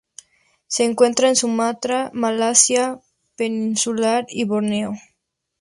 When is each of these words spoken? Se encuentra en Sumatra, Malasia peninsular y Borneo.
Se 0.65 0.83
encuentra 0.83 1.29
en 1.29 1.35
Sumatra, 1.35 2.09
Malasia 2.11 2.99
peninsular 3.37 4.25
y 4.29 4.45
Borneo. 4.45 4.93